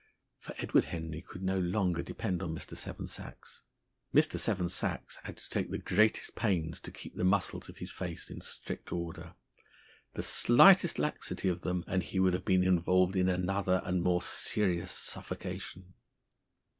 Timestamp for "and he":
11.85-12.19